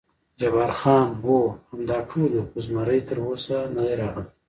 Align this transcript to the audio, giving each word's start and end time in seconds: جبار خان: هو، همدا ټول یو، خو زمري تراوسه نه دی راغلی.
جبار 0.39 0.71
خان: 0.79 1.07
هو، 1.25 1.35
همدا 1.71 1.97
ټول 2.09 2.29
یو، 2.37 2.43
خو 2.51 2.57
زمري 2.67 2.99
تراوسه 3.07 3.57
نه 3.75 3.81
دی 3.87 3.93
راغلی. 4.01 4.27